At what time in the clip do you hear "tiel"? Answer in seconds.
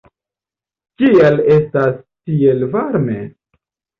1.99-2.65